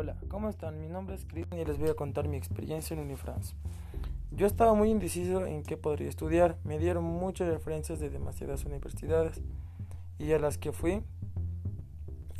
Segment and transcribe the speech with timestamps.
[0.00, 0.80] Hola, ¿cómo están?
[0.80, 3.54] Mi nombre es Cristian y les voy a contar mi experiencia en Unifrance.
[4.30, 6.56] Yo estaba muy indeciso en qué podría estudiar.
[6.64, 9.42] Me dieron muchas referencias de demasiadas universidades
[10.18, 11.02] y a las que fui,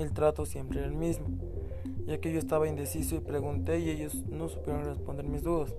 [0.01, 1.27] el trato siempre era el mismo,
[2.07, 5.75] ya que yo estaba indeciso y pregunté y ellos no supieron responder mis dudas.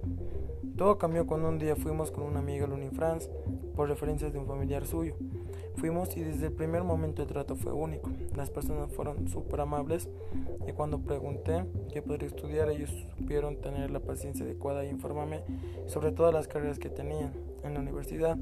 [0.78, 3.30] Todo cambió cuando un día fuimos con una amiga a la Unifrance
[3.76, 5.16] por referencias de un familiar suyo.
[5.76, 8.10] Fuimos y desde el primer momento el trato fue único.
[8.36, 10.10] Las personas fueron súper amables
[10.68, 15.42] y cuando pregunté qué podría estudiar ellos supieron tener la paciencia adecuada e informarme
[15.88, 17.32] sobre todas las carreras que tenían
[17.64, 18.38] en la universidad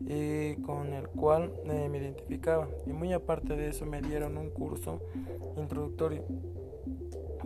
[0.00, 2.68] y con el cual eh, me identificaba.
[2.86, 5.00] Y muy aparte de eso me dieron un curso
[5.56, 6.24] introductorio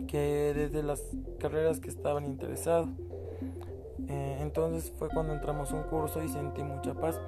[0.07, 1.03] que desde las
[1.39, 2.89] carreras que estaban interesados.
[4.07, 7.19] Eh, entonces fue cuando entramos a un curso y sentí mucha paz,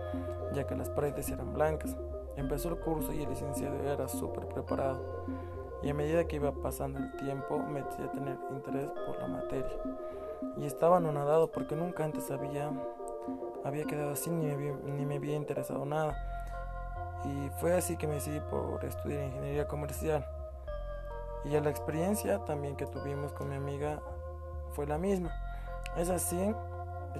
[0.54, 1.96] ya que las paredes eran blancas.
[2.36, 5.26] Empezó el curso y el licenciado era súper preparado.
[5.82, 9.28] Y a medida que iba pasando el tiempo, me empecé a tener interés por la
[9.28, 9.72] materia.
[10.58, 12.72] Y estaba anonadado porque nunca antes había,
[13.68, 16.16] había quedado así ni me, había, ni me había interesado nada.
[17.26, 20.26] Y fue así que me decidí por estudiar ingeniería comercial.
[21.46, 24.02] Y a la experiencia también que tuvimos con mi amiga
[24.72, 25.32] fue la misma.
[25.96, 26.54] Es así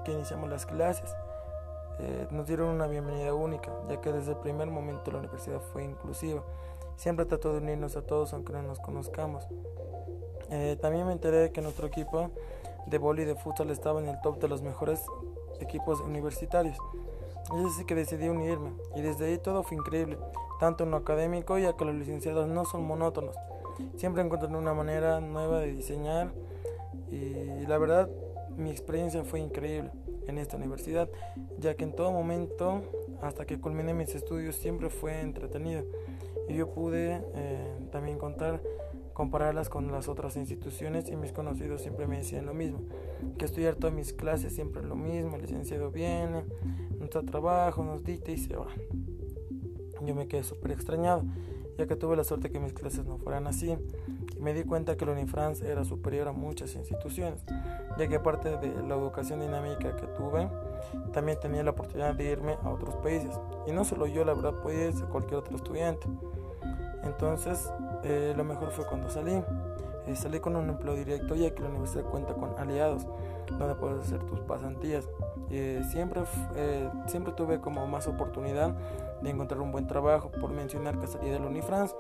[0.04, 1.16] que iniciamos las clases.
[2.00, 5.84] Eh, nos dieron una bienvenida única, ya que desde el primer momento la universidad fue
[5.84, 6.44] inclusiva.
[6.96, 9.48] Siempre trató de unirnos a todos aunque no nos conozcamos.
[10.50, 12.30] Eh, también me enteré de que nuestro equipo
[12.86, 15.04] de boli de futsal estaba en el top de los mejores
[15.60, 16.78] equipos universitarios.
[17.58, 20.18] Es así que decidí unirme y desde ahí todo fue increíble,
[20.60, 23.36] tanto en lo académico ya que los licenciados no son monótonos.
[23.96, 26.34] Siempre encuentran una manera nueva de diseñar
[27.12, 28.10] y la verdad
[28.58, 29.92] mi experiencia fue increíble
[30.28, 31.10] en esta universidad,
[31.58, 32.82] ya que en todo momento,
[33.22, 35.84] hasta que culminé mis estudios, siempre fue entretenido.
[36.50, 38.62] Y yo pude eh, también contar,
[39.18, 42.82] compararlas con las otras instituciones y mis conocidos siempre me decían lo mismo,
[43.40, 46.46] que estudiar todas mis clases siempre lo mismo, el licenciado viene,
[47.00, 48.68] nos da trabajo, nos dicta y se va.
[50.06, 51.24] Yo me quedé súper extrañado,
[51.80, 53.76] ya que tuve la suerte que mis clases no fueran así
[54.40, 57.44] me di cuenta que la Unifrance era superior a muchas instituciones,
[57.98, 60.48] ya que aparte de la educación dinámica que tuve,
[61.12, 63.32] también tenía la oportunidad de irme a otros países.
[63.66, 66.08] Y no solo yo, la verdad, podía ser cualquier otro estudiante.
[67.04, 67.72] Entonces,
[68.04, 69.44] eh, lo mejor fue cuando salí.
[70.08, 73.06] Eh, salí con un empleo directo, ya que la universidad cuenta con aliados,
[73.58, 75.08] donde puedes hacer tus pasantías.
[75.50, 76.24] Eh, siempre,
[77.08, 78.74] siempre tuve como más oportunidad
[79.22, 81.96] de encontrar un buen trabajo, por mencionar que salí de la Unifrance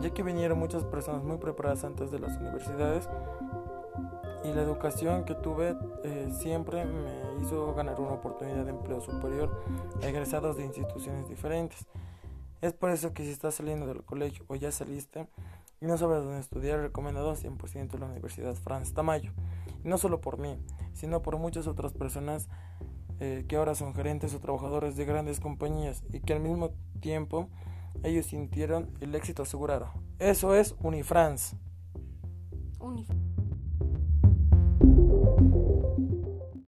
[0.00, 3.06] ya que vinieron muchas personas muy preparadas antes de las universidades
[4.44, 5.76] y la educación que tuve
[6.30, 9.50] siempre me hizo ganar una oportunidad de empleo superior
[10.00, 11.86] egresados de instituciones diferentes.
[12.60, 15.26] Es por eso que si estás saliendo del colegio o ya saliste
[15.80, 19.32] y no sabes dónde estudiar, recomendado 100% la Universidad Franz Tamayo.
[19.82, 20.58] No solo por mí,
[20.92, 22.48] sino por muchas otras personas
[23.18, 27.48] eh, que ahora son gerentes o trabajadores de grandes compañías y que al mismo tiempo
[28.02, 29.90] ellos sintieron el éxito asegurado.
[30.18, 31.56] Eso es Unifrance.
[32.78, 33.29] Unifrance.